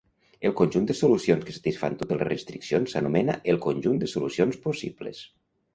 [0.49, 5.25] El conjunt de solucions que satisfan totes les restriccions s'anomena el conjunt de solucions possibles.